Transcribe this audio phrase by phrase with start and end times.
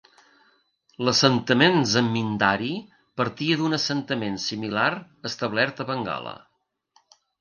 [1.09, 2.71] L'assentament zamindari
[3.21, 4.89] partia d'un assentament similar
[5.31, 6.35] establert a Bengala.